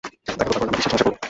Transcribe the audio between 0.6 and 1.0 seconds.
আমরা বিশাল